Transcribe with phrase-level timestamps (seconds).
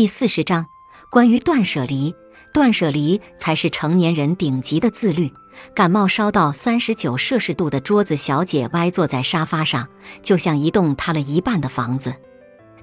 [0.00, 0.66] 第四十章，
[1.10, 2.14] 关于断舍离。
[2.54, 5.30] 断舍离才是成年人顶级的自律。
[5.74, 9.86] 感冒烧到三十九摄氏度的桌子小姐歪坐在沙发上，
[10.22, 12.14] 就像一栋塌了一半的房子。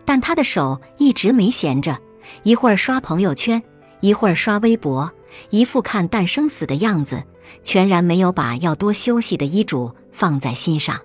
[0.05, 1.97] 但她的手一直没闲着，
[2.43, 3.63] 一会儿刷朋友圈，
[3.99, 5.11] 一会儿刷微博，
[5.49, 7.23] 一副看淡生死的样子，
[7.63, 10.99] 全然没有把要多休息的医嘱放在心上。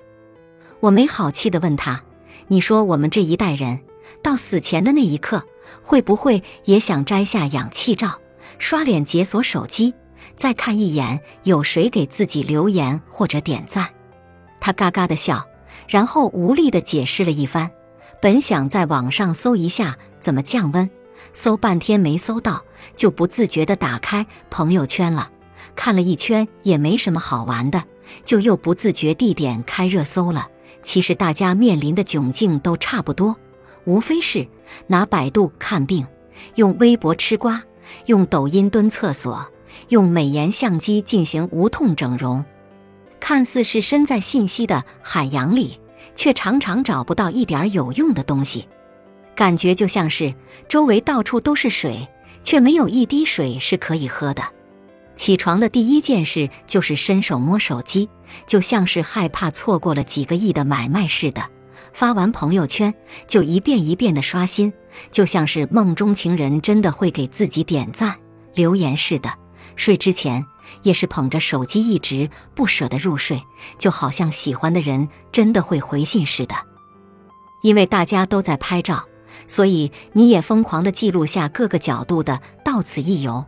[0.80, 2.04] 我没好气地问她
[2.48, 3.80] ：“你说我们这一代人，
[4.22, 5.42] 到死前的那一刻，
[5.82, 8.18] 会不会也想摘下氧气罩？”
[8.58, 9.94] 刷脸解锁手机，
[10.36, 13.88] 再看一眼有谁给自己留言或者点赞。
[14.60, 15.44] 他嘎嘎的笑，
[15.88, 17.70] 然后无力的解释了一番。
[18.20, 20.88] 本想在网上搜一下怎么降温，
[21.32, 22.62] 搜半天没搜到，
[22.94, 25.30] 就不自觉的打开朋友圈了。
[25.74, 27.82] 看了一圈也没什么好玩的，
[28.24, 30.46] 就又不自觉地点开热搜了。
[30.84, 33.36] 其实大家面临的窘境都差不多，
[33.84, 34.46] 无非是
[34.86, 36.06] 拿百度看病，
[36.54, 37.62] 用微博吃瓜。
[38.06, 39.46] 用抖音蹲厕所，
[39.88, 42.42] 用美颜相机进行无痛整容，
[43.20, 45.78] 看似是身在信息的海洋里，
[46.14, 48.66] 却常常找不到一点有用的东西，
[49.34, 50.32] 感觉就像是
[50.68, 52.08] 周围到处都是水，
[52.44, 54.42] 却没有一滴水是可以喝的。
[55.16, 58.08] 起床的第一件事就是伸手摸手机，
[58.46, 61.42] 就像是害怕错过了几个亿的买卖似的。
[61.92, 62.94] 发完朋友圈，
[63.26, 64.72] 就一遍一遍的刷新，
[65.10, 68.16] 就像是梦中情人真的会给自己点赞
[68.54, 69.30] 留言似的。
[69.74, 70.44] 睡之前
[70.82, 73.42] 也是捧着手机一直不舍得入睡，
[73.78, 76.54] 就好像喜欢的人真的会回信似的。
[77.62, 79.04] 因为大家都在拍照，
[79.48, 83.44] 所以你也疯狂的记录下各个角度的到此一游。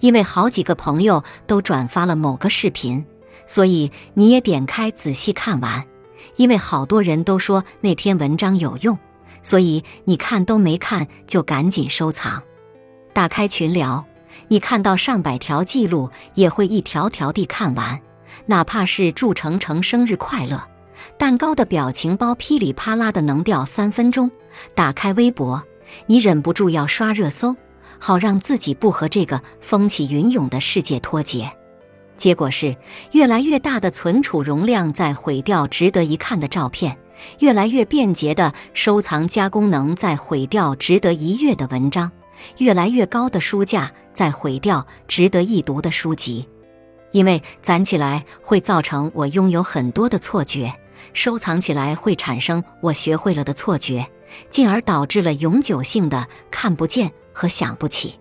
[0.00, 3.04] 因为好几个朋友都转发了某个视频，
[3.46, 5.84] 所以你也点开仔细看完。
[6.36, 8.98] 因为好多人都说那篇文章有用，
[9.42, 12.42] 所以你看都没看就赶紧收藏。
[13.12, 14.04] 打开群聊，
[14.48, 18.00] 你看到上百条记录也会一条条地看完，
[18.46, 20.62] 哪怕是祝程程生日快乐，
[21.18, 24.30] 蛋糕的表情包噼里啪啦的能掉三分钟。
[24.74, 25.62] 打开微博，
[26.06, 27.56] 你忍不住要刷热搜，
[27.98, 31.50] 好让自己不和这个风起云涌的世界脱节。
[32.16, 32.76] 结果是
[33.12, 36.96] 越来越大的存储容量在毁掉值得一看的照片，
[37.40, 42.10] 越来越便捷的收藏加功能在毁掉值得一阅的文章，
[42.58, 46.48] 越来越高的书架在毁掉值得一读的书籍。
[47.12, 50.72] 因为攒起来会造成我拥有很多的错觉，
[51.12, 54.06] 收藏起来会产生我学会了的错觉，
[54.50, 58.14] 进而导致了永久性的看不见和想不起。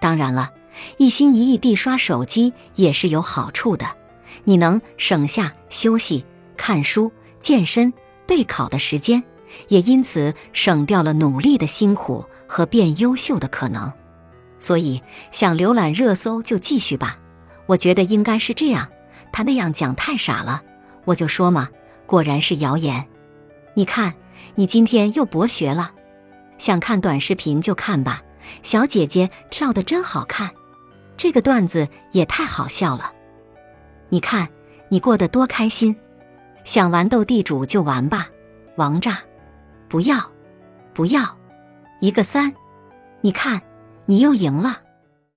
[0.00, 0.50] 当然了。
[0.96, 3.86] 一心一意地刷手机也是有好处的，
[4.44, 6.24] 你能省下休息、
[6.56, 7.92] 看书、健身、
[8.26, 9.22] 备考的时间，
[9.68, 13.92] 也因此省掉了努力的辛苦和变优秀的可能。
[14.60, 17.18] 所以，想浏览热搜就继续吧。
[17.66, 18.88] 我觉得应该是这样。
[19.30, 20.62] 他那样讲太傻了，
[21.04, 21.68] 我就说嘛，
[22.06, 23.06] 果然是谣言。
[23.74, 24.14] 你看，
[24.54, 25.92] 你今天又博学了。
[26.56, 28.22] 想看短视频就看吧，
[28.62, 30.50] 小姐姐跳的真好看。
[31.18, 33.12] 这个段子也太好笑了，
[34.08, 34.48] 你看
[34.88, 35.94] 你过得多开心，
[36.62, 38.28] 想玩斗地主就玩吧，
[38.76, 39.18] 王炸，
[39.88, 40.16] 不要，
[40.94, 41.36] 不要，
[42.00, 42.54] 一个三，
[43.20, 43.60] 你看
[44.06, 44.80] 你又赢了。